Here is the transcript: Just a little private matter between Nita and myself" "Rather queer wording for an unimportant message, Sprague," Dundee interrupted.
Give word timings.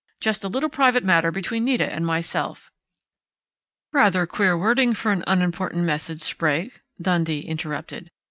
Just 0.19 0.43
a 0.43 0.47
little 0.47 0.67
private 0.71 1.03
matter 1.03 1.31
between 1.31 1.63
Nita 1.63 1.93
and 1.93 2.03
myself" 2.03 2.71
"Rather 3.93 4.25
queer 4.25 4.57
wording 4.57 4.93
for 4.95 5.11
an 5.11 5.23
unimportant 5.27 5.83
message, 5.83 6.21
Sprague," 6.21 6.81
Dundee 6.99 7.41
interrupted. 7.41 8.09